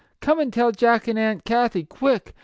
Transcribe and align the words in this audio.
Come 0.19 0.39
and 0.39 0.51
tell 0.51 0.71
Jack 0.71 1.07
and 1.07 1.19
Aunt 1.19 1.45
Kathie, 1.45 1.83
quick 1.83 2.33